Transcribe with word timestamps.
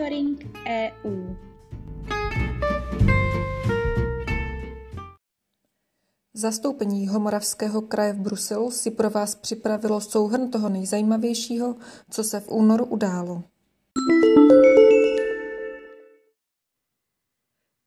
Monitoring 0.00 0.56
EU. 0.66 1.34
Zastoupení 6.34 7.00
Jihomoravského 7.00 7.82
kraje 7.82 8.12
v 8.12 8.18
Bruselu 8.18 8.70
si 8.70 8.90
pro 8.90 9.10
vás 9.10 9.34
připravilo 9.34 10.00
souhrn 10.00 10.50
toho 10.50 10.68
nejzajímavějšího, 10.68 11.76
co 12.10 12.24
se 12.24 12.40
v 12.40 12.48
únoru 12.48 12.84
událo. 12.84 13.42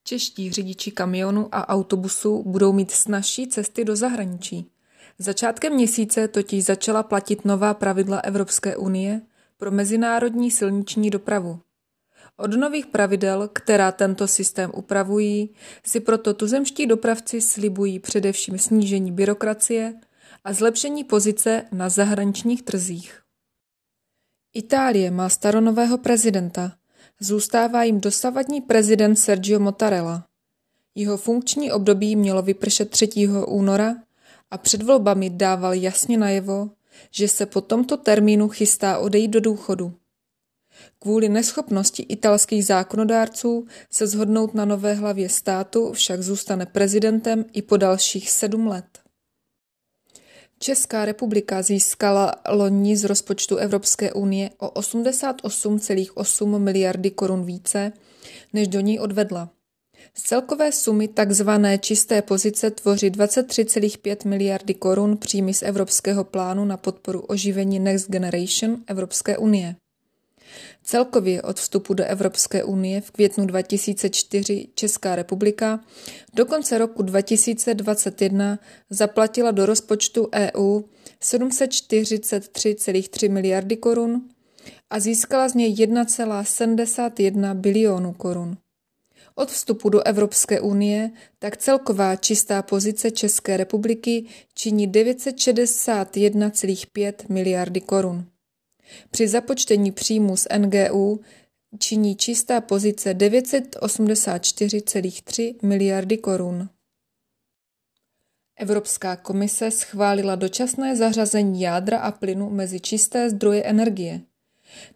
Čeští 0.04 0.52
řidiči 0.52 0.92
kamionů 0.92 1.50
a 1.52 1.70
autobusů 1.70 2.44
budou 2.44 2.74
mít 2.74 2.92
snažší 2.92 3.48
cesty 3.48 3.86
do 3.86 3.96
zahraničí. 3.96 4.72
Začátkem 5.20 5.74
měsíce 5.74 6.28
totiž 6.28 6.66
začala 6.66 7.04
platit 7.04 7.46
nová 7.46 7.74
pravidla 7.74 8.18
Evropské 8.18 8.78
unie 8.78 9.22
pro 9.58 9.72
mezinárodní 9.72 10.52
silniční 10.52 11.10
dopravu. 11.10 11.60
Od 12.38 12.54
nových 12.54 12.88
pravidel, 12.88 13.50
která 13.54 13.92
tento 13.92 14.28
systém 14.28 14.72
upravují, 14.74 15.50
si 15.86 16.00
proto 16.00 16.34
tuzemští 16.34 16.88
dopravci 16.88 17.42
slibují 17.42 18.00
především 18.00 18.58
snížení 18.58 19.12
byrokracie 19.12 20.00
a 20.44 20.54
zlepšení 20.54 21.04
pozice 21.04 21.66
na 21.72 21.90
zahraničních 21.90 22.64
trzích. 22.64 23.22
Itálie 24.54 25.12
má 25.12 25.30
staronového 25.30 25.98
prezidenta. 25.98 26.78
Zůstává 27.20 27.84
jim 27.84 28.02
dosavadní 28.02 28.62
prezident 28.62 29.16
Sergio 29.16 29.60
Mattarella. 29.60 30.28
Jeho 30.96 31.18
funkční 31.18 31.72
období 31.72 32.16
mělo 32.16 32.42
vypršet 32.42 32.90
3. 32.90 33.10
února 33.48 33.96
a 34.52 34.58
před 34.58 34.84
volbami 34.84 35.30
dával 35.30 35.74
jasně 35.74 36.18
najevo, 36.18 36.70
že 37.12 37.28
se 37.28 37.46
po 37.46 37.62
tomto 37.62 37.98
termínu 37.98 38.50
chystá 38.50 38.98
odejít 38.98 39.28
do 39.28 39.40
důchodu. 39.40 39.94
Kvůli 41.00 41.30
neschopnosti 41.30 42.04
italských 42.04 42.66
zákonodárců 42.66 43.68
se 43.90 44.08
zhodnout 44.08 44.54
na 44.54 44.66
nové 44.66 44.94
hlavě 44.94 45.30
státu 45.30 45.92
však 45.94 46.22
zůstane 46.22 46.66
prezidentem 46.66 47.46
i 47.54 47.62
po 47.62 47.78
dalších 47.78 48.32
sedm 48.32 48.68
let. 48.68 48.86
Česká 50.60 51.06
republika 51.06 51.62
získala 51.62 52.36
loni 52.50 52.98
z 52.98 53.04
rozpočtu 53.04 53.58
Evropské 53.58 54.14
unie 54.14 54.50
o 54.58 54.70
88,8 54.70 56.60
miliardy 56.60 57.12
korun 57.12 57.46
více, 57.46 57.92
než 58.54 58.68
do 58.68 58.80
ní 58.80 59.00
odvedla. 59.00 59.50
Z 60.14 60.22
celkové 60.22 60.72
sumy 60.72 61.08
takzvané 61.08 61.78
čisté 61.78 62.22
pozice 62.22 62.72
tvoří 62.72 63.12
23,5 63.12 64.28
miliardy 64.28 64.74
korun 64.74 65.18
příjmy 65.18 65.54
z 65.54 65.64
Evropského 65.64 66.24
plánu 66.24 66.66
na 66.66 66.78
podporu 66.78 67.22
oživení 67.22 67.80
Next 67.80 68.10
Generation 68.10 68.84
Evropské 68.88 69.38
unie. 69.38 69.76
Celkově 70.84 71.42
od 71.42 71.60
vstupu 71.60 71.94
do 71.94 72.04
Evropské 72.04 72.64
unie 72.64 73.02
v 73.02 73.12
květnu 73.12 73.46
2004 73.46 74.68
Česká 74.76 75.16
republika 75.16 75.80
do 76.34 76.46
konce 76.46 76.78
roku 76.78 77.04
2021 77.04 78.60
zaplatila 78.90 79.52
do 79.52 79.66
rozpočtu 79.66 80.30
EU 80.34 80.82
743,3 81.22 83.32
miliardy 83.32 83.78
korun 83.78 84.22
a 84.90 85.00
získala 85.00 85.50
z 85.50 85.54
něj 85.54 85.74
1,71 85.74 87.56
bilionu 87.56 88.14
korun. 88.14 88.58
Od 89.36 89.52
vstupu 89.52 89.90
do 89.90 90.08
Evropské 90.08 90.62
unie 90.62 91.12
tak 91.40 91.58
celková 91.58 92.16
čistá 92.16 92.62
pozice 92.62 93.12
České 93.12 93.58
republiky 93.58 94.26
činí 94.54 94.92
961,5 94.92 97.14
miliardy 97.30 97.82
korun. 97.82 98.26
Při 99.12 99.28
započtení 99.28 99.92
příjmu 99.92 100.38
z 100.38 100.48
NGU 100.58 101.22
činí 101.80 102.16
čistá 102.16 102.62
pozice 102.62 103.14
984,3 103.14 105.56
miliardy 105.62 106.18
korun. 106.18 106.70
Evropská 108.56 109.16
komise 109.16 109.72
schválila 109.72 110.36
dočasné 110.36 110.96
zařazení 110.96 111.62
jádra 111.62 111.98
a 111.98 112.12
plynu 112.12 112.50
mezi 112.50 112.80
čisté 112.80 113.30
zdroje 113.30 113.64
energie. 113.64 114.22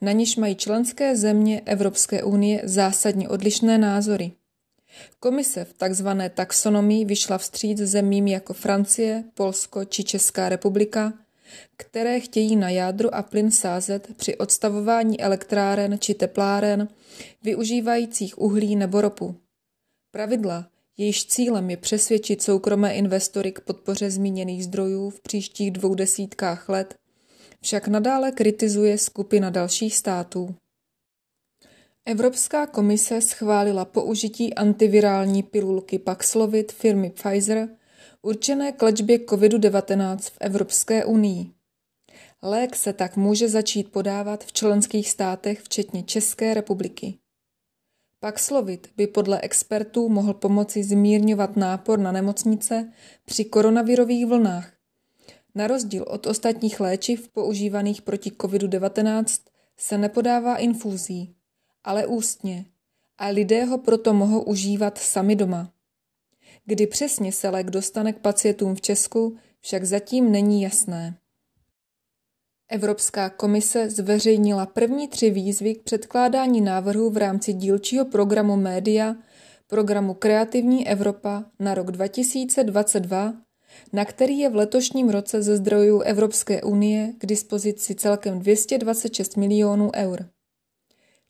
Na 0.02 0.12
niž 0.12 0.36
mají 0.36 0.56
členské 0.56 1.16
země 1.16 1.62
Evropské 1.66 2.24
unie 2.24 2.62
zásadně 2.64 3.30
odlišné 3.30 3.78
názory. 3.78 4.32
Komise 5.20 5.66
v 5.66 5.74
tzv. 5.74 6.08
taxonomii 6.34 7.06
vyšla 7.06 7.38
vstříc 7.38 7.78
zemím 7.78 8.28
jako 8.28 8.54
Francie, 8.54 9.24
Polsko 9.34 9.86
či 9.86 10.04
Česká 10.04 10.50
republika, 10.50 11.14
které 11.78 12.20
chtějí 12.20 12.56
na 12.56 12.70
jádro 12.70 13.16
a 13.16 13.24
plyn 13.24 13.52
sázet 13.52 14.08
při 14.18 14.38
odstavování 14.38 15.22
elektráren 15.22 16.00
či 16.00 16.14
tepláren 16.14 16.88
využívajících 17.44 18.40
uhlí 18.40 18.76
nebo 18.76 19.02
ropu. 19.02 19.36
Pravidla, 20.12 20.70
jejíž 20.98 21.26
cílem 21.26 21.70
je 21.70 21.78
přesvědčit 21.78 22.42
soukromé 22.42 22.96
investory 22.96 23.52
k 23.52 23.60
podpoře 23.60 24.12
zmíněných 24.12 24.64
zdrojů 24.64 25.10
v 25.10 25.22
příštích 25.22 25.72
dvou 25.72 25.96
desítkách 25.96 26.70
let, 26.70 26.96
však 27.62 27.88
nadále 27.88 28.32
kritizuje 28.32 28.98
skupina 28.98 29.50
dalších 29.50 29.96
států. 29.96 30.56
Evropská 32.06 32.68
komise 32.68 33.22
schválila 33.22 33.86
použití 33.86 34.54
antivirální 34.54 35.44
pilulky 35.44 36.00
Paxlovid 36.00 36.72
firmy 36.72 37.10
Pfizer 37.10 37.70
určené 38.22 38.72
k 38.72 38.82
léčbě 38.82 39.18
COVID-19 39.18 40.18
v 40.18 40.38
Evropské 40.40 41.06
unii. 41.06 41.52
Lék 42.42 42.76
se 42.76 42.94
tak 42.94 43.18
může 43.18 43.50
začít 43.50 43.92
podávat 43.92 44.44
v 44.44 44.54
členských 44.54 45.10
státech 45.10 45.62
včetně 45.62 46.04
České 46.04 46.54
republiky. 46.54 47.18
Paxlovid 48.20 48.88
by 48.98 49.08
podle 49.08 49.42
expertů 49.42 50.10
mohl 50.10 50.34
pomoci 50.34 50.84
zmírňovat 50.84 51.56
nápor 51.56 52.00
na 52.00 52.12
nemocnice 52.12 52.94
při 53.26 53.46
koronavirových 53.46 54.26
vlnách. 54.26 54.74
Na 55.56 55.68
rozdíl 55.68 56.06
od 56.08 56.28
ostatních 56.28 56.80
léčiv 56.80 57.30
používaných 57.30 58.02
proti 58.02 58.30
COVID-19 58.30 59.42
se 59.78 59.98
nepodává 59.98 60.58
infúzí, 60.58 61.36
ale 61.84 62.08
ústně 62.08 62.66
a 63.18 63.28
lidé 63.28 63.66
ho 63.66 63.78
proto 63.78 64.14
mohou 64.14 64.42
užívat 64.42 64.98
sami 64.98 65.36
doma. 65.36 65.72
Kdy 66.70 66.88
přesně 66.88 67.32
se 67.32 67.50
lék 67.50 67.70
dostane 67.70 68.14
k 68.14 68.20
pacientům 68.20 68.76
v 68.76 68.82
Česku, 68.82 69.38
však 69.62 69.84
zatím 69.84 70.32
není 70.32 70.62
jasné. 70.62 71.18
Evropská 72.70 73.30
komise 73.30 73.90
zveřejnila 73.90 74.66
první 74.66 75.08
tři 75.08 75.30
výzvy 75.30 75.76
k 75.76 75.84
předkládání 75.84 76.62
návrhů 76.62 77.10
v 77.10 77.18
rámci 77.18 77.54
dílčího 77.54 78.06
programu 78.06 78.56
Média, 78.56 79.16
programu 79.68 80.14
Kreativní 80.14 80.88
Evropa 80.88 81.46
na 81.60 81.74
rok 81.74 81.92
2022, 81.92 83.34
na 83.94 84.06
který 84.06 84.40
je 84.40 84.50
v 84.50 84.56
letošním 84.56 85.10
roce 85.10 85.42
ze 85.42 85.58
zdrojů 85.58 86.00
Evropské 86.02 86.62
unie 86.62 87.14
k 87.18 87.26
dispozici 87.26 87.96
celkem 87.96 88.40
226 88.40 89.38
milionů 89.38 89.92
eur. 89.96 90.30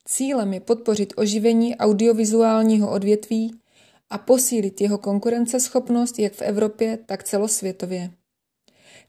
Cílem 0.05 0.53
je 0.53 0.59
podpořit 0.59 1.13
oživení 1.17 1.75
audiovizuálního 1.75 2.91
odvětví 2.91 3.59
a 4.09 4.17
posílit 4.17 4.81
jeho 4.81 4.97
konkurenceschopnost 4.97 6.19
jak 6.19 6.33
v 6.33 6.41
Evropě, 6.41 6.97
tak 7.05 7.23
celosvětově. 7.23 8.11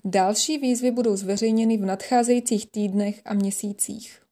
Další 0.04 0.58
výzvy 0.58 0.90
budou 0.90 1.16
zveřejněny 1.16 1.76
v 1.76 1.84
nadcházejících 1.84 2.70
týdnech 2.70 3.20
a 3.24 3.34
měsících. 3.34 4.22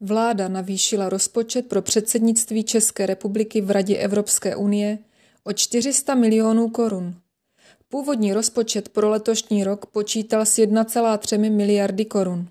Vláda 0.00 0.48
navýšila 0.48 1.08
rozpočet 1.08 1.68
pro 1.68 1.82
předsednictví 1.82 2.64
České 2.64 3.06
republiky 3.06 3.60
v 3.60 3.70
Radě 3.70 3.96
Evropské 3.96 4.56
unie 4.56 4.98
o 5.44 5.52
400 5.52 6.14
milionů 6.14 6.68
korun. 6.68 7.14
Původní 7.88 8.32
rozpočet 8.32 8.88
pro 8.88 9.08
letošní 9.08 9.64
rok 9.64 9.86
počítal 9.86 10.46
s 10.46 10.58
1,3 10.58 11.52
miliardy 11.52 12.04
korun. 12.04 12.48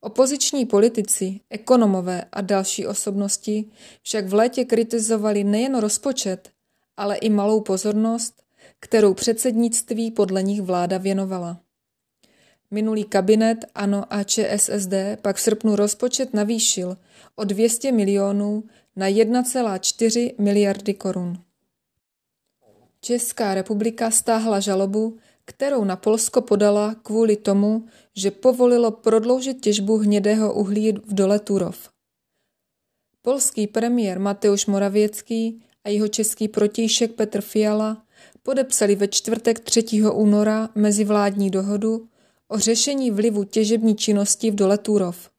Opoziční 0.00 0.66
politici, 0.66 1.40
ekonomové 1.50 2.24
a 2.32 2.40
další 2.40 2.86
osobnosti 2.86 3.70
však 4.02 4.26
v 4.26 4.34
létě 4.34 4.64
kritizovali 4.64 5.44
nejen 5.44 5.78
rozpočet, 5.78 6.50
ale 6.96 7.16
i 7.16 7.30
malou 7.30 7.60
pozornost, 7.60 8.42
kterou 8.80 9.14
předsednictví 9.14 10.10
podle 10.10 10.42
nich 10.42 10.62
vláda 10.62 10.98
věnovala. 10.98 11.60
Minulý 12.70 13.04
kabinet 13.04 13.64
ANO 13.74 14.04
a 14.10 14.24
ČSSD 14.24 14.92
pak 15.22 15.36
v 15.36 15.40
srpnu 15.40 15.76
rozpočet 15.76 16.34
navýšil 16.34 16.96
o 17.36 17.44
200 17.44 17.92
milionů 17.92 18.64
na 18.96 19.08
1,4 19.08 20.34
miliardy 20.38 20.94
korun. 20.94 21.38
Česká 23.00 23.54
republika 23.54 24.10
stáhla 24.10 24.60
žalobu, 24.60 25.18
kterou 25.46 25.84
na 25.84 25.96
Polsko 25.96 26.40
podala 26.40 26.94
kvůli 26.94 27.36
tomu, 27.36 27.86
že 28.16 28.30
povolilo 28.30 28.90
prodloužit 28.90 29.60
těžbu 29.60 29.96
hnědého 29.96 30.54
uhlí 30.54 30.92
v 30.92 31.14
dole 31.14 31.38
Turov. 31.38 31.90
Polský 33.22 33.66
premiér 33.66 34.20
Mateusz 34.20 34.66
Moravěcký 34.66 35.62
a 35.84 35.88
jeho 35.88 36.08
český 36.08 36.48
protějšek 36.48 37.14
Petr 37.14 37.40
Fiala 37.40 38.02
podepsali 38.42 38.96
ve 38.96 39.08
čtvrtek 39.08 39.60
3. 39.60 39.84
února 40.12 40.68
mezivládní 40.74 41.50
dohodu 41.50 42.08
o 42.48 42.58
řešení 42.58 43.10
vlivu 43.10 43.44
těžební 43.44 43.96
činnosti 43.96 44.50
v 44.50 44.54
dole 44.54 44.78
Turov. 44.78 45.30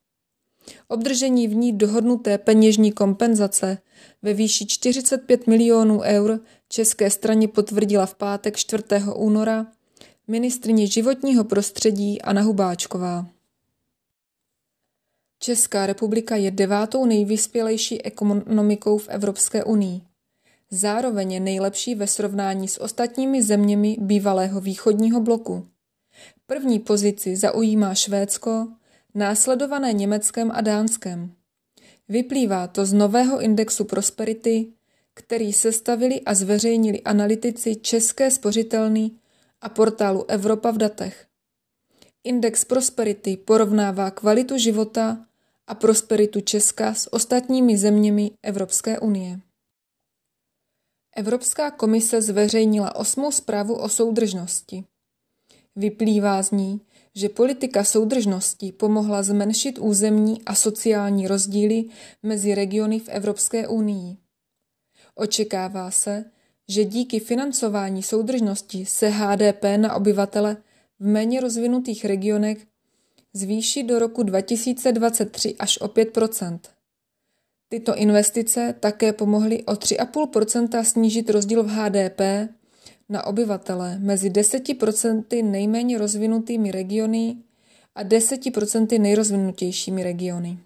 obdržení 0.87 1.47
v 1.47 1.55
ní 1.55 1.73
dohodnuté 1.73 2.37
peněžní 2.37 2.91
kompenzace 2.91 3.77
ve 4.21 4.33
výši 4.33 4.65
45 4.65 5.47
milionů 5.47 6.01
eur 6.01 6.39
české 6.69 7.09
straně 7.09 7.47
potvrdila 7.47 8.05
v 8.05 8.15
pátek 8.15 8.57
4. 8.57 8.83
února 9.15 9.67
ministrině 10.27 10.87
životního 10.87 11.43
prostředí 11.43 12.21
Anna 12.21 12.41
Hubáčková. 12.41 13.27
Česká 15.39 15.85
republika 15.85 16.35
je 16.35 16.51
devátou 16.51 17.05
nejvyspělejší 17.05 18.05
ekonomikou 18.05 18.97
v 18.97 19.07
Evropské 19.09 19.63
unii. 19.63 20.01
Zároveň 20.71 21.31
je 21.31 21.39
nejlepší 21.39 21.95
ve 21.95 22.07
srovnání 22.07 22.67
s 22.67 22.81
ostatními 22.81 23.43
zeměmi 23.43 23.97
bývalého 23.99 24.61
východního 24.61 25.21
bloku. 25.21 25.67
První 26.45 26.79
pozici 26.79 27.35
zaujímá 27.35 27.95
Švédsko, 27.95 28.67
následované 29.15 29.93
Německem 29.93 30.51
a 30.53 30.61
Dánskem. 30.61 31.31
Vyplývá 32.09 32.67
to 32.67 32.85
z 32.85 32.93
nového 32.93 33.41
indexu 33.41 33.83
prosperity, 33.83 34.67
který 35.13 35.53
sestavili 35.53 36.21
a 36.21 36.33
zveřejnili 36.33 37.01
analytici 37.01 37.75
České 37.75 38.31
spořitelny 38.31 39.11
a 39.61 39.69
portálu 39.69 40.25
Evropa 40.31 40.71
v 40.71 40.77
datech. 40.77 41.27
Index 42.23 42.65
prosperity 42.65 43.37
porovnává 43.37 44.11
kvalitu 44.11 44.57
života 44.57 45.25
a 45.67 45.75
prosperitu 45.75 46.41
Česka 46.41 46.93
s 46.93 47.13
ostatními 47.13 47.77
zeměmi 47.77 48.31
Evropské 48.43 48.99
unie. 48.99 49.39
Evropská 51.15 51.71
komise 51.71 52.21
zveřejnila 52.21 52.95
osmou 52.95 53.31
zprávu 53.31 53.75
o 53.75 53.89
soudržnosti. 53.89 54.83
Vyplývá 55.75 56.43
z 56.43 56.51
ní, 56.51 56.81
že 57.15 57.29
politika 57.29 57.83
soudržnosti 57.83 58.71
pomohla 58.71 59.23
zmenšit 59.23 59.79
územní 59.79 60.41
a 60.45 60.55
sociální 60.55 61.27
rozdíly 61.27 61.85
mezi 62.23 62.55
regiony 62.55 62.99
v 62.99 63.09
Evropské 63.09 63.67
unii. 63.67 64.17
Očekává 65.15 65.91
se, 65.91 66.31
že 66.67 66.83
díky 66.83 67.19
financování 67.19 68.03
soudržnosti 68.03 68.85
se 68.85 69.09
HDP 69.09 69.63
na 69.77 69.93
obyvatele 69.93 70.57
v 70.99 71.07
méně 71.07 71.41
rozvinutých 71.41 72.05
regionech 72.05 72.57
zvýší 73.33 73.83
do 73.83 73.99
roku 73.99 74.23
2023 74.23 75.55
až 75.59 75.77
o 75.77 75.87
5% 75.87 76.59
Tyto 77.69 77.95
investice 77.95 78.75
také 78.79 79.13
pomohly 79.13 79.63
o 79.63 79.73
3,5% 79.73 80.83
snížit 80.83 81.29
rozdíl 81.29 81.63
v 81.63 81.67
HDP 81.67 82.21
na 83.09 83.25
obyvatele 83.25 83.99
mezi 83.99 84.29
10% 84.29 85.51
nejméně 85.51 85.97
rozvinutými 85.97 86.71
regiony 86.71 87.37
a 87.95 88.03
10% 88.03 89.01
nejrozvinutějšími 89.01 90.03
regiony. 90.03 90.59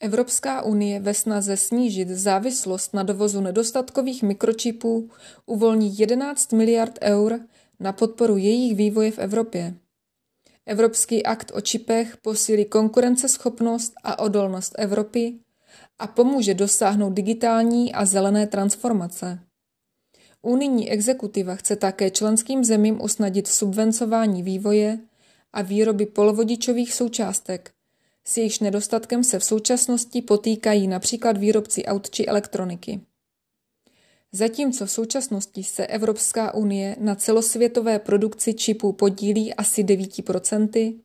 Evropská 0.00 0.62
unie 0.62 1.00
ve 1.00 1.14
snaze 1.14 1.56
snížit 1.56 2.08
závislost 2.08 2.94
na 2.94 3.02
dovozu 3.02 3.40
nedostatkových 3.40 4.22
mikročipů 4.22 5.10
uvolní 5.46 5.98
11 5.98 6.52
miliard 6.52 6.98
eur 7.02 7.40
na 7.80 7.92
podporu 7.92 8.36
jejich 8.36 8.76
vývoje 8.76 9.10
v 9.10 9.18
Evropě. 9.18 9.74
Evropský 10.66 11.26
akt 11.26 11.52
o 11.54 11.60
čipech 11.60 12.16
posílí 12.16 12.64
konkurenceschopnost 12.64 13.92
a 14.04 14.18
odolnost 14.18 14.74
Evropy 14.78 15.38
a 15.98 16.06
pomůže 16.06 16.54
dosáhnout 16.54 17.10
digitální 17.10 17.92
a 17.92 18.04
zelené 18.04 18.46
transformace. 18.46 19.38
Unijní 20.42 20.90
exekutiva 20.90 21.54
chce 21.54 21.76
také 21.76 22.10
členským 22.10 22.64
zemím 22.64 23.02
usnadit 23.02 23.46
subvencování 23.46 24.42
vývoje 24.42 24.98
a 25.52 25.62
výroby 25.62 26.06
polovodičových 26.06 26.94
součástek, 26.94 27.70
s 28.28 28.36
jejichž 28.36 28.60
nedostatkem 28.60 29.24
se 29.24 29.38
v 29.38 29.44
současnosti 29.44 30.22
potýkají 30.22 30.88
například 30.88 31.36
výrobci 31.36 31.84
aut 31.84 32.10
či 32.10 32.26
elektroniky. 32.26 33.00
Zatímco 34.32 34.86
v 34.86 34.90
současnosti 34.90 35.64
se 35.64 35.86
Evropská 35.86 36.54
unie 36.54 36.96
na 37.00 37.14
celosvětové 37.14 37.98
produkci 37.98 38.54
čipů 38.54 38.92
podílí 38.92 39.54
asi 39.54 39.84
9%, 39.84 41.00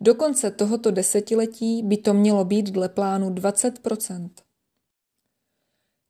do 0.00 0.14
konce 0.14 0.50
tohoto 0.50 0.90
desetiletí 0.90 1.82
by 1.82 1.96
to 1.96 2.14
mělo 2.14 2.44
být 2.44 2.70
dle 2.70 2.88
plánu 2.88 3.30
20% 3.30 4.30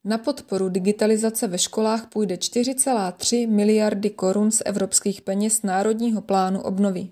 Na 0.05 0.19
podporu 0.19 0.69
digitalizace 0.69 1.49
ve 1.49 1.59
školách 1.59 2.09
půjde 2.09 2.35
4,3 2.35 3.49
miliardy 3.49 4.11
korun 4.11 4.51
z 4.51 4.63
evropských 4.65 5.23
peněz 5.23 5.63
Národního 5.63 6.23
plánu 6.23 6.63
obnovy. 6.63 7.11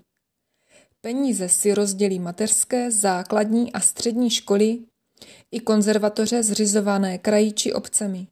Peníze 1.01 1.49
si 1.49 1.73
rozdělí 1.73 2.19
mateřské, 2.19 2.91
základní 2.91 3.73
a 3.73 3.79
střední 3.79 4.29
školy 4.29 4.79
i 5.51 5.59
konzervatoře 5.59 6.43
zřizované 6.43 7.17
kraji 7.17 7.51
či 7.51 7.73
obcemi. 7.73 8.27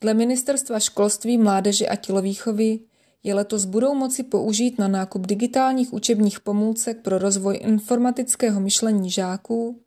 Dle 0.00 0.14
Ministerstva 0.14 0.80
školství, 0.80 1.38
mládeže 1.38 1.86
a 1.86 1.96
tělovýchovy 1.96 2.80
je 3.22 3.34
letos 3.34 3.64
budou 3.64 3.94
moci 3.94 4.22
použít 4.22 4.78
na 4.78 4.88
nákup 4.88 5.26
digitálních 5.26 5.92
učebních 5.92 6.40
pomůcek 6.40 7.02
pro 7.02 7.18
rozvoj 7.18 7.58
informatického 7.62 8.60
myšlení 8.60 9.10
žáků 9.10 9.80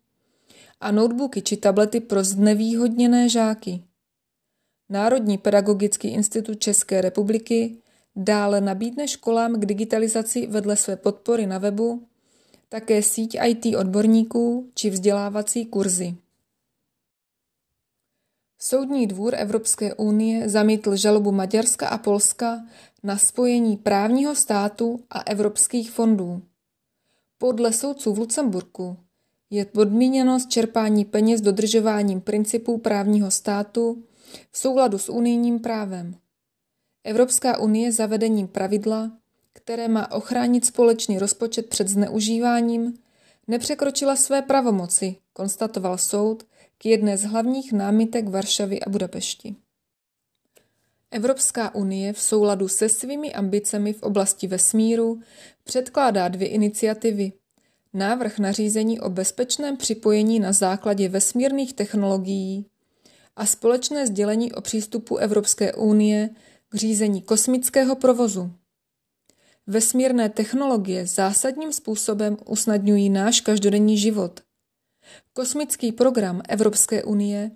a 0.80 0.90
notebooky 0.90 1.42
či 1.42 1.56
tablety 1.56 2.00
pro 2.00 2.24
znevýhodněné 2.24 3.28
žáky. 3.28 3.82
Národní 4.88 5.38
pedagogický 5.38 6.08
institut 6.08 6.60
České 6.60 7.00
republiky 7.00 7.76
dále 8.18 8.60
nabídne 8.60 9.08
školám 9.08 9.60
k 9.60 9.66
digitalizaci 9.66 10.46
vedle 10.46 10.76
své 10.76 10.96
podpory 10.96 11.46
na 11.46 11.58
webu 11.58 12.02
také 12.68 13.02
síť 13.02 13.36
IT 13.46 13.76
odborníků 13.76 14.70
či 14.74 14.90
vzdělávací 14.90 15.66
kurzy. 15.66 16.14
Soudní 18.58 19.06
dvůr 19.06 19.34
Evropské 19.34 19.94
unie 19.94 20.48
zamítl 20.48 20.96
žalobu 20.96 21.32
Maďarska 21.32 21.88
a 21.88 21.98
Polska 21.98 22.66
na 23.02 23.18
spojení 23.18 23.76
právního 23.76 24.34
státu 24.34 25.00
a 25.10 25.20
evropských 25.20 25.90
fondů. 25.90 26.42
Podle 27.38 27.72
soudců 27.72 28.12
v 28.12 28.18
Lucemburku 28.18 28.96
je 29.50 29.64
podmíněnost 29.64 30.50
čerpání 30.50 31.04
peněz 31.04 31.40
dodržováním 31.40 32.20
principů 32.20 32.78
právního 32.78 33.30
státu 33.30 34.04
v 34.50 34.58
souladu 34.58 34.98
s 34.98 35.08
unijním 35.08 35.58
právem. 35.58 36.14
Evropská 37.08 37.58
unie 37.58 37.92
zavedením 37.92 38.48
pravidla, 38.48 39.12
které 39.52 39.88
má 39.88 40.12
ochránit 40.12 40.64
společný 40.64 41.18
rozpočet 41.18 41.68
před 41.68 41.88
zneužíváním, 41.88 42.94
nepřekročila 43.46 44.16
své 44.16 44.42
pravomoci, 44.42 45.16
konstatoval 45.32 45.98
soud, 45.98 46.46
k 46.78 46.86
jedné 46.86 47.16
z 47.16 47.24
hlavních 47.24 47.72
námitek 47.72 48.28
Varšavy 48.28 48.80
a 48.80 48.90
Budapešti. 48.90 49.56
Evropská 51.10 51.74
unie 51.74 52.12
v 52.12 52.20
souladu 52.20 52.68
se 52.68 52.88
svými 52.88 53.34
ambicemi 53.34 53.92
v 53.92 54.02
oblasti 54.02 54.46
vesmíru 54.46 55.20
předkládá 55.64 56.28
dvě 56.28 56.48
iniciativy. 56.48 57.32
Návrh 57.94 58.38
nařízení 58.38 59.00
o 59.00 59.10
bezpečném 59.10 59.76
připojení 59.76 60.40
na 60.40 60.52
základě 60.52 61.08
vesmírných 61.08 61.72
technologií 61.72 62.66
a 63.36 63.46
společné 63.46 64.06
sdělení 64.06 64.52
o 64.52 64.60
přístupu 64.60 65.16
Evropské 65.16 65.72
unie 65.72 66.30
k 66.68 66.74
řízení 66.74 67.22
kosmického 67.22 67.96
provozu. 67.96 68.52
Vesmírné 69.66 70.28
technologie 70.28 71.06
zásadním 71.06 71.72
způsobem 71.72 72.36
usnadňují 72.46 73.10
náš 73.10 73.40
každodenní 73.40 73.98
život– 73.98 74.40
Kosmický 75.32 75.92
program 75.92 76.42
Evropské 76.48 77.04
unie 77.04 77.50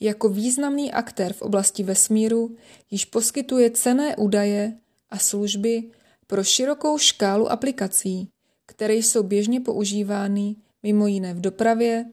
jako 0.00 0.28
významný 0.28 0.92
aktér 0.92 1.32
v 1.32 1.42
oblasti 1.42 1.82
vesmíru 1.82 2.56
již 2.90 3.04
poskytuje 3.04 3.70
cené 3.70 4.16
údaje 4.16 4.78
a 5.10 5.18
služby 5.18 5.90
pro 6.26 6.44
širokou 6.44 6.98
škálu 6.98 7.52
aplikací, 7.52 8.28
které 8.66 8.94
jsou 8.94 9.22
běžně 9.22 9.60
používány 9.60 10.56
mimo 10.82 11.06
jiné 11.06 11.34
v 11.34 11.40
dopravě, 11.40 12.04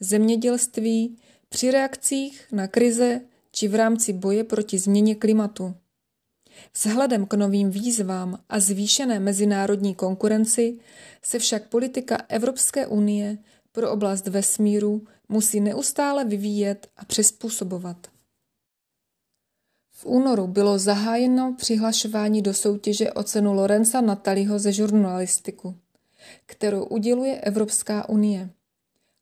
zemědělství, 0.00 1.18
při 1.48 1.70
reakcích 1.70 2.46
na 2.52 2.68
krize 2.68 3.20
či 3.52 3.68
v 3.68 3.74
rámci 3.74 4.12
boje 4.12 4.44
proti 4.44 4.78
změně 4.78 5.14
klimatu. 5.14 5.74
Vzhledem 6.74 7.26
k 7.26 7.34
novým 7.34 7.70
výzvám 7.70 8.38
a 8.48 8.60
zvýšené 8.60 9.20
mezinárodní 9.20 9.94
konkurenci 9.94 10.78
se 11.22 11.38
však 11.38 11.68
politika 11.68 12.18
Evropské 12.28 12.86
unie 12.86 13.38
pro 13.72 13.90
oblast 13.90 14.26
vesmíru 14.26 15.06
musí 15.28 15.60
neustále 15.60 16.24
vyvíjet 16.24 16.88
a 16.96 17.04
přizpůsobovat. 17.04 17.96
V 19.90 20.06
únoru 20.06 20.46
bylo 20.46 20.78
zahájeno 20.78 21.54
přihlašování 21.58 22.42
do 22.42 22.54
soutěže 22.54 23.12
o 23.12 23.22
cenu 23.22 23.52
Lorenza 23.52 24.00
Nataliho 24.00 24.58
ze 24.58 24.72
žurnalistiku, 24.72 25.76
kterou 26.46 26.84
uděluje 26.84 27.40
Evropská 27.40 28.08
unie. 28.08 28.50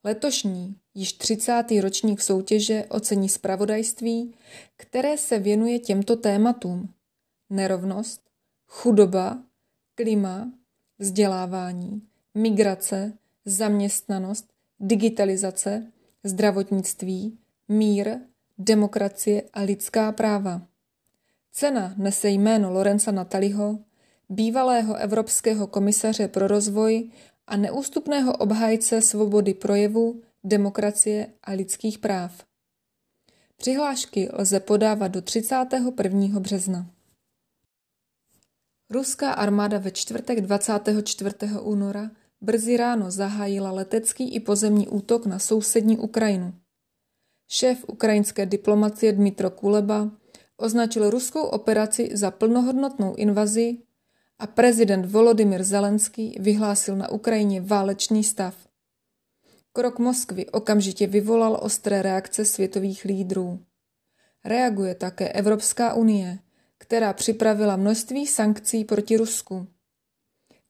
Letošní, 0.04 0.76
již 0.94 1.12
30. 1.12 1.64
ročník 1.80 2.22
soutěže 2.22 2.84
ocení 2.88 3.28
zpravodajství, 3.28 4.34
které 4.76 5.18
se 5.18 5.38
věnuje 5.38 5.78
těmto 5.78 6.16
tématům. 6.16 6.88
Nerovnost, 7.50 8.20
chudoba, 8.66 9.42
klima, 9.94 10.52
vzdělávání, 10.98 12.02
migrace, 12.34 13.12
zaměstnanost, 13.44 14.52
digitalizace, 14.80 15.92
zdravotnictví, 16.24 17.38
mír, 17.68 18.18
demokracie 18.58 19.42
a 19.52 19.60
lidská 19.60 20.12
práva. 20.12 20.62
Cena 21.52 21.94
nese 21.96 22.28
jméno 22.28 22.72
Lorenza 22.72 23.12
Nataliho, 23.12 23.78
bývalého 24.28 24.94
evropského 24.94 25.66
komisaře 25.66 26.28
pro 26.28 26.46
rozvoj 26.46 27.10
a 27.46 27.56
neústupného 27.56 28.36
obhájce 28.36 29.00
svobody 29.00 29.54
projevu, 29.54 30.22
demokracie 30.44 31.26
a 31.42 31.52
lidských 31.52 31.98
práv. 31.98 32.44
Přihlášky 33.56 34.28
lze 34.32 34.60
podávat 34.60 35.08
do 35.08 35.22
31. 35.22 36.40
března. 36.40 36.95
Ruská 38.90 39.32
armáda 39.32 39.78
ve 39.78 39.90
čtvrtek 39.90 40.40
24. 40.40 41.34
února 41.60 42.10
brzy 42.40 42.76
ráno 42.76 43.10
zahájila 43.10 43.70
letecký 43.70 44.34
i 44.34 44.40
pozemní 44.40 44.88
útok 44.88 45.26
na 45.26 45.38
sousední 45.38 45.98
Ukrajinu. 45.98 46.54
Šéf 47.48 47.84
ukrajinské 47.88 48.46
diplomacie 48.46 49.12
Dmitro 49.12 49.50
Kuleba 49.50 50.10
označil 50.56 51.10
ruskou 51.10 51.42
operaci 51.42 52.10
za 52.14 52.30
plnohodnotnou 52.30 53.14
invazi 53.14 53.78
a 54.38 54.46
prezident 54.46 55.06
Volodymyr 55.06 55.62
Zelenský 55.62 56.36
vyhlásil 56.40 56.96
na 56.96 57.10
Ukrajině 57.10 57.60
válečný 57.60 58.24
stav. 58.24 58.54
Krok 59.72 59.98
Moskvy 59.98 60.46
okamžitě 60.46 61.06
vyvolal 61.06 61.58
ostré 61.62 62.02
reakce 62.02 62.44
světových 62.44 63.04
lídrů. 63.04 63.60
Reaguje 64.44 64.94
také 64.94 65.28
Evropská 65.28 65.94
unie, 65.94 66.38
která 66.86 67.12
připravila 67.12 67.76
množství 67.76 68.26
sankcí 68.26 68.84
proti 68.84 69.16
Rusku. 69.16 69.66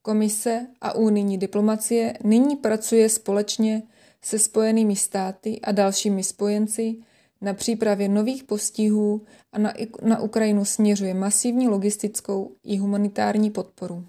Komise 0.01 0.67
a 0.81 0.95
unijní 0.95 1.37
diplomacie 1.37 2.13
nyní 2.23 2.55
pracuje 2.55 3.09
společně 3.09 3.83
se 4.21 4.39
Spojenými 4.39 4.95
státy 4.95 5.61
a 5.61 5.71
dalšími 5.71 6.23
spojenci 6.23 6.95
na 7.41 7.53
přípravě 7.53 8.09
nových 8.09 8.43
postihů 8.43 9.25
a 9.51 9.59
na, 9.59 9.73
na 10.01 10.21
Ukrajinu 10.21 10.65
směřuje 10.65 11.13
masivní 11.13 11.67
logistickou 11.67 12.55
i 12.63 12.77
humanitární 12.77 13.51
podporu. 13.51 14.05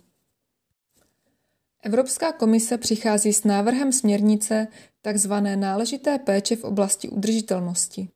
Evropská 1.83 2.33
komise 2.33 2.79
přichází 2.79 3.33
s 3.33 3.45
návrhem 3.45 3.93
směrnice 3.93 4.67
tzv. 5.12 5.33
náležité 5.55 6.19
péče 6.19 6.57
v 6.57 6.65
oblasti 6.65 7.09
udržitelnosti. 7.09 8.09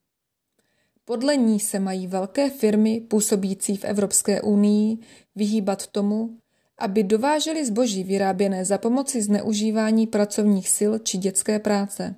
Podle 1.05 1.37
ní 1.37 1.61
se 1.61 1.79
mají 1.79 2.07
velké 2.07 2.51
firmy 2.51 3.01
působící 3.01 3.77
v 3.77 3.85
Evropské 3.85 4.43
unii 4.43 4.99
vyhýbat 5.35 5.87
tomu, 5.87 6.39
aby 6.79 7.03
dovážely 7.03 7.67
zboží 7.67 8.05
vyráběné 8.05 8.65
za 8.65 8.79
pomoci 8.79 9.23
zneužívání 9.23 10.07
pracovních 10.07 10.69
sil 10.77 10.93
či 10.99 11.19
dětské 11.19 11.59
práce. 11.59 12.15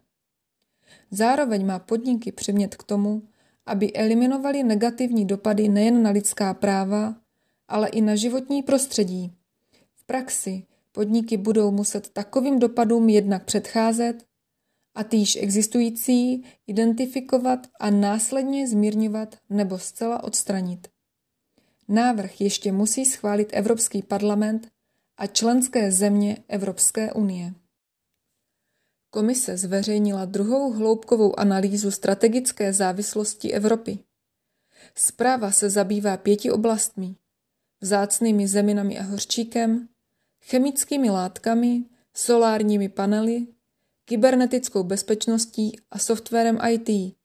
Zároveň 1.10 1.66
má 1.66 1.78
podniky 1.78 2.32
přimět 2.32 2.74
k 2.74 2.82
tomu, 2.82 3.22
aby 3.66 3.92
eliminovali 3.92 4.62
negativní 4.62 5.24
dopady 5.24 5.68
nejen 5.68 6.02
na 6.02 6.10
lidská 6.10 6.54
práva, 6.54 7.14
ale 7.68 7.88
i 7.88 8.00
na 8.00 8.16
životní 8.16 8.62
prostředí. 8.62 9.32
V 9.94 10.04
praxi 10.04 10.62
podniky 10.92 11.36
budou 11.36 11.70
muset 11.70 12.08
takovým 12.08 12.58
dopadům 12.58 13.08
jednak 13.08 13.44
předcházet 13.44 14.24
a 14.94 15.04
týž 15.04 15.36
existující 15.40 16.44
identifikovat 16.66 17.66
a 17.80 17.90
následně 17.90 18.68
zmírňovat 18.68 19.36
nebo 19.50 19.78
zcela 19.78 20.24
odstranit. 20.24 20.88
Návrh 21.88 22.40
ještě 22.40 22.72
musí 22.72 23.04
schválit 23.04 23.48
Evropský 23.52 24.02
parlament 24.02 24.68
a 25.16 25.26
členské 25.26 25.92
země 25.92 26.36
Evropské 26.48 27.12
unie. 27.12 27.54
Komise 29.10 29.56
zveřejnila 29.56 30.24
druhou 30.24 30.72
hloubkovou 30.72 31.38
analýzu 31.38 31.90
strategické 31.90 32.72
závislosti 32.72 33.52
Evropy. 33.52 33.98
Zpráva 34.94 35.50
se 35.50 35.70
zabývá 35.70 36.16
pěti 36.16 36.50
oblastmi. 36.50 37.14
Vzácnými 37.80 38.48
zeminami 38.48 38.98
a 38.98 39.02
hořčíkem, 39.02 39.88
chemickými 40.42 41.10
látkami, 41.10 41.84
solárními 42.14 42.88
panely, 42.88 43.46
kybernetickou 44.04 44.82
bezpečností 44.82 45.76
a 45.90 45.98
softwarem 45.98 46.58
IT, 46.70 47.16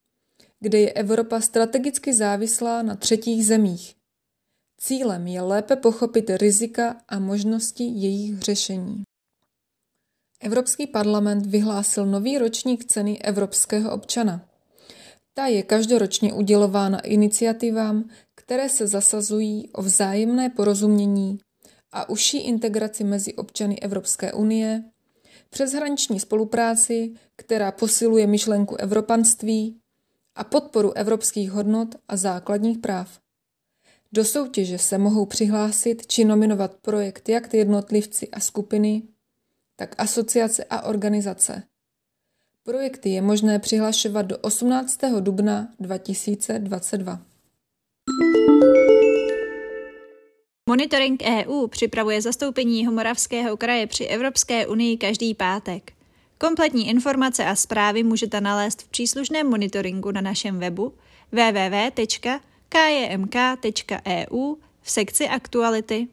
kde 0.60 0.80
je 0.80 0.94
Evropa 0.94 1.42
strategicky 1.42 2.14
závislá 2.14 2.82
na 2.82 2.96
třetích 2.96 3.46
zemích. 3.46 3.96
Cílem 4.82 5.28
je 5.28 5.42
lépe 5.42 5.76
pochopit 5.76 6.30
rizika 6.30 7.02
a 7.08 7.20
možnosti 7.20 7.84
jejich 7.84 8.40
řešení. 8.40 9.04
Evropský 10.42 10.88
parlament 10.88 11.46
vyhlásil 11.46 12.06
nový 12.06 12.38
ročník 12.38 12.86
ceny 12.86 13.20
evropského 13.22 13.94
občana. 13.94 14.46
Ta 15.34 15.46
je 15.46 15.64
každoročně 15.64 16.34
udělována 16.34 17.00
iniciativám, 17.00 18.10
které 18.36 18.70
se 18.70 18.88
zasazují 18.88 19.70
o 19.70 19.82
vzájemné 19.82 20.50
porozumění 20.50 21.40
a 21.92 22.10
užší 22.10 22.38
integraci 22.38 23.04
mezi 23.04 23.34
občany 23.34 23.80
Evropské 23.80 24.34
unie, 24.34 24.84
přeshraniční 25.50 26.20
spolupráci, 26.20 27.14
která 27.36 27.72
posiluje 27.72 28.28
myšlenku 28.28 28.76
evropanství 28.76 29.80
a 30.36 30.44
podporu 30.44 30.94
evropských 30.94 31.52
hodnot 31.52 31.96
a 32.08 32.18
základních 32.18 32.78
práv. 32.78 33.20
Do 34.12 34.26
soutěže 34.26 34.78
se 34.78 34.98
mohou 34.98 35.26
přihlásit 35.26 36.08
či 36.08 36.26
nominovat 36.26 36.76
projekt 36.76 37.30
jak 37.30 37.54
jednotlivci 37.54 38.28
a 38.30 38.40
skupiny, 38.40 39.04
tak 39.76 39.96
asociace 39.98 40.64
a 40.64 40.82
organizace. 40.82 41.64
Projekty 42.64 43.10
je 43.10 43.22
možné 43.22 43.60
přihlašovat 43.60 44.26
do 44.26 44.38
18. 44.38 45.00
dubna 45.20 45.74
2022. 45.80 47.22
Monitoring 50.70 51.24
EU 51.24 51.68
připravuje 51.68 52.22
zastoupení 52.22 52.86
Homoravského 52.86 53.58
kraje 53.58 53.88
při 53.88 54.06
Evropské 54.06 54.68
unii 54.68 54.98
každý 54.98 55.34
pátek. 55.34 55.94
Kompletní 56.38 56.90
informace 56.90 57.46
a 57.46 57.56
zprávy 57.56 58.04
můžete 58.04 58.42
nalézt 58.42 58.82
v 58.82 58.88
příslušném 58.88 59.50
monitoringu 59.50 60.12
na 60.12 60.22
našem 60.22 60.60
webu 60.60 60.94
www.kjmk.eu 61.32 62.16
v 64.82 64.92
sekci 64.92 65.28
aktuality. 65.28 66.08